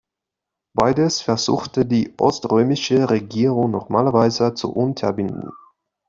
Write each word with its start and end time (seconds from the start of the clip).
Beides 0.73 1.21
versuchte 1.21 1.85
die 1.85 2.15
oströmische 2.17 3.07
Regierung 3.11 3.69
normalerweise 3.69 4.55
zu 4.55 4.73
unterbinden. 4.73 5.51